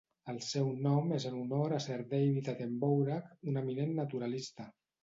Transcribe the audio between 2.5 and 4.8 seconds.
Attenborough, un eminent naturalista.